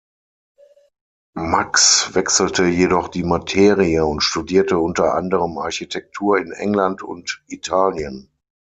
Max 1.35 2.15
wechselte 2.15 2.65
jedoch 2.65 3.07
die 3.07 3.21
Materie, 3.21 4.03
und 4.03 4.23
studierte 4.23 4.79
unter 4.79 5.13
anderem 5.13 5.59
Architektur 5.59 6.39
in 6.39 6.51
England 6.53 7.03
und 7.03 7.43
Italien. 7.45 8.31